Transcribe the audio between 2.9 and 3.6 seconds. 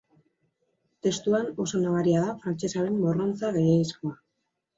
morrontza